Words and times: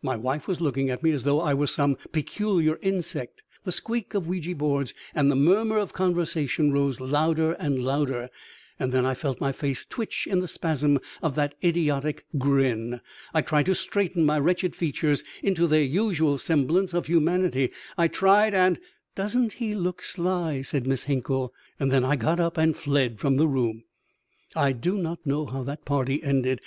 My 0.00 0.16
wife 0.16 0.48
was 0.48 0.58
looking 0.62 0.88
at 0.88 1.02
me 1.02 1.10
as 1.10 1.24
though 1.24 1.42
I 1.42 1.52
were 1.52 1.66
some 1.66 1.98
peculiar 2.10 2.78
insect. 2.80 3.42
The 3.64 3.72
squeak 3.72 4.14
of 4.14 4.26
Ouija 4.26 4.54
boards 4.54 4.94
and 5.14 5.30
the 5.30 5.36
murmur 5.36 5.76
of 5.76 5.92
conversation 5.92 6.72
rose 6.72 6.98
louder 6.98 7.52
and 7.52 7.78
louder, 7.84 8.30
and 8.78 8.90
then 8.90 9.04
I 9.04 9.12
felt 9.12 9.38
my 9.38 9.52
face 9.52 9.84
twitch 9.84 10.26
in 10.30 10.40
the 10.40 10.48
spasm 10.48 10.98
of 11.20 11.34
that 11.34 11.56
idiotic 11.62 12.24
grin. 12.38 13.02
I 13.34 13.42
tried 13.42 13.66
to 13.66 13.74
straighten 13.74 14.24
my 14.24 14.38
wretched 14.38 14.74
features 14.74 15.22
into 15.42 15.66
their 15.66 15.82
usual 15.84 16.38
semblance 16.38 16.94
of 16.94 17.04
humanity, 17.04 17.70
I 17.98 18.08
tried 18.08 18.54
and 18.54 18.78
"Doesn't 19.14 19.52
he 19.60 19.74
look 19.74 20.00
sly!" 20.00 20.62
said 20.62 20.86
Miss 20.86 21.04
Hinkle. 21.04 21.52
And 21.78 21.92
then 21.92 22.02
I 22.02 22.16
got 22.16 22.40
up 22.40 22.56
and 22.56 22.74
fled 22.74 23.18
from 23.20 23.36
the 23.36 23.46
room. 23.46 23.84
I 24.54 24.72
do 24.72 24.96
not 24.96 25.26
know 25.26 25.44
how 25.44 25.64
that 25.64 25.84
party 25.84 26.22
ended. 26.22 26.62